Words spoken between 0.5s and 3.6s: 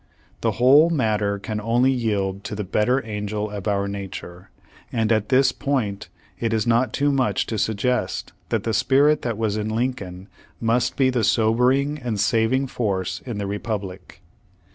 whole matter can only yield to the "better angel